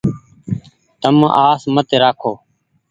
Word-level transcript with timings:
تم 1.01 1.17
آس 1.47 1.61
مت 1.73 1.89
رآکو۔ 2.01 2.33